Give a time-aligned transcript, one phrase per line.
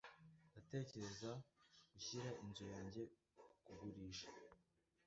[0.51, 1.31] Ndatekereza
[1.91, 3.01] gushyira inzu yanjye
[3.65, 4.27] kugurisha.